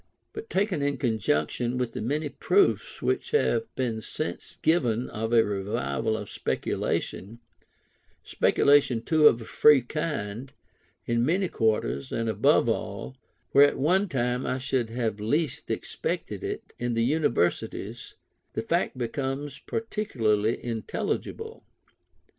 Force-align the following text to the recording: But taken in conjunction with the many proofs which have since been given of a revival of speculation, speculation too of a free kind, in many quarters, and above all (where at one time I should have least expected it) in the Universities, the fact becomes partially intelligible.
But 0.33 0.49
taken 0.49 0.81
in 0.81 0.97
conjunction 0.97 1.77
with 1.77 1.91
the 1.91 2.01
many 2.01 2.27
proofs 2.29 3.03
which 3.03 3.29
have 3.37 3.65
since 3.77 4.17
been 4.17 4.39
given 4.63 5.07
of 5.11 5.31
a 5.31 5.43
revival 5.43 6.17
of 6.17 6.27
speculation, 6.27 7.37
speculation 8.23 9.03
too 9.03 9.27
of 9.27 9.41
a 9.41 9.45
free 9.45 9.83
kind, 9.83 10.51
in 11.05 11.23
many 11.23 11.47
quarters, 11.47 12.11
and 12.11 12.27
above 12.27 12.67
all 12.67 13.15
(where 13.51 13.67
at 13.67 13.77
one 13.77 14.09
time 14.09 14.43
I 14.43 14.57
should 14.57 14.89
have 14.89 15.19
least 15.19 15.69
expected 15.69 16.43
it) 16.43 16.73
in 16.79 16.95
the 16.95 17.05
Universities, 17.05 18.15
the 18.53 18.63
fact 18.63 18.97
becomes 18.97 19.59
partially 19.59 20.65
intelligible. 20.65 21.63